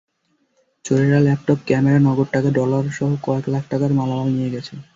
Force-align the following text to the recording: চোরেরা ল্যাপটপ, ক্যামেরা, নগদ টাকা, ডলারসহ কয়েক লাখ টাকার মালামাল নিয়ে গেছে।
চোরেরা 0.85 1.19
ল্যাপটপ, 1.19 1.59
ক্যামেরা, 1.65 1.99
নগদ 1.99 2.27
টাকা, 2.31 2.49
ডলারসহ 2.51 3.09
কয়েক 3.23 3.45
লাখ 3.49 3.63
টাকার 3.69 3.91
মালামাল 3.93 4.29
নিয়ে 4.31 4.53
গেছে। 4.55 4.73